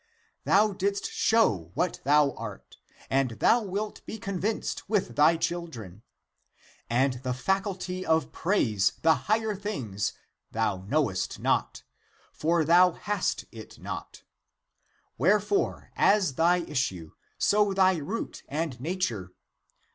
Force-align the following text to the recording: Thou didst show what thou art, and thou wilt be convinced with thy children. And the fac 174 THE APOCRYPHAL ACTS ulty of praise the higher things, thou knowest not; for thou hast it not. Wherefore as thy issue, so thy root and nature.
Thou 0.45 0.73
didst 0.73 1.11
show 1.11 1.69
what 1.75 1.99
thou 2.03 2.31
art, 2.31 2.77
and 3.07 3.29
thou 3.37 3.61
wilt 3.61 4.03
be 4.07 4.17
convinced 4.17 4.89
with 4.89 5.15
thy 5.15 5.37
children. 5.37 6.01
And 6.89 7.21
the 7.21 7.35
fac 7.35 7.67
174 7.67 8.01
THE 8.01 8.07
APOCRYPHAL 8.07 8.15
ACTS 8.15 8.25
ulty 8.25 8.25
of 8.25 8.31
praise 8.31 8.93
the 9.03 9.13
higher 9.25 9.55
things, 9.55 10.13
thou 10.49 10.77
knowest 10.87 11.37
not; 11.37 11.83
for 12.33 12.65
thou 12.65 12.93
hast 12.93 13.45
it 13.51 13.77
not. 13.77 14.23
Wherefore 15.19 15.91
as 15.95 16.33
thy 16.33 16.57
issue, 16.61 17.11
so 17.37 17.71
thy 17.71 17.97
root 17.97 18.41
and 18.49 18.79
nature. 18.81 19.33